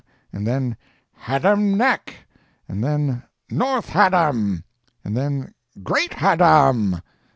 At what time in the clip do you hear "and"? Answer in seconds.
0.33-0.47, 2.67-2.83, 5.05-5.15